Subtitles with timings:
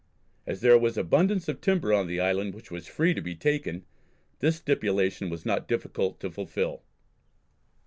[0.47, 3.85] As there was abundance of timber on the island which was free to be taken,
[4.39, 6.81] this stipulation was not difficult to fulfil.